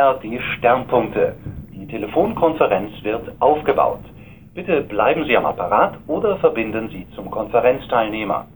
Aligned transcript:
ARD 0.00 0.40
Sternpunkte. 0.56 1.34
Die 1.74 1.86
Telefonkonferenz 1.86 2.92
wird 3.02 3.32
aufgebaut. 3.38 4.00
Bitte 4.54 4.80
bleiben 4.80 5.24
Sie 5.26 5.36
am 5.36 5.44
Apparat 5.44 5.98
oder 6.06 6.38
verbinden 6.38 6.88
Sie 6.88 7.06
zum 7.14 7.30
Konferenzteilnehmer. 7.30 8.46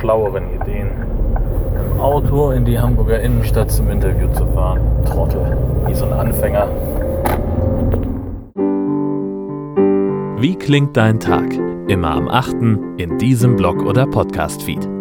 Schlaueren 0.00 0.44
Ideen. 0.54 0.88
Im 1.92 2.00
Auto 2.00 2.50
in 2.50 2.64
die 2.64 2.78
Hamburger 2.78 3.20
Innenstadt 3.20 3.70
zum 3.70 3.90
Interview 3.90 4.28
zu 4.32 4.46
fahren. 4.46 4.80
Trottel, 5.04 5.56
wie 5.86 5.94
so 5.94 6.06
ein 6.06 6.12
Anfänger. 6.14 6.68
Wie 10.40 10.56
klingt 10.56 10.96
dein 10.96 11.20
Tag? 11.20 11.52
Immer 11.88 12.12
am 12.12 12.28
8. 12.28 12.56
in 12.96 13.18
diesem 13.18 13.56
Blog 13.56 13.82
oder 13.82 14.06
Podcast-Feed. 14.06 14.99